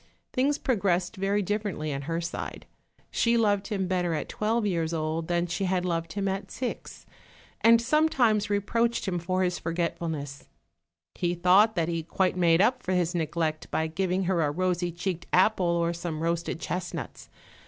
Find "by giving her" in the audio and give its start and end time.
13.69-14.41